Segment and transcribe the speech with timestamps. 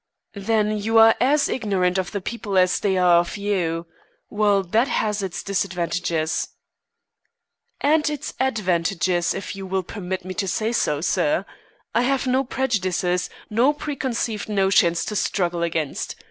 [0.33, 3.85] "Then you are as ignorant of the people as they are of you.
[4.31, 6.47] Well, that has its disadvantages."
[7.79, 11.45] "And its advantages, if you will permit me to say so, sir.
[11.93, 16.15] I have no prejudices, no preconceived notions to struggle against.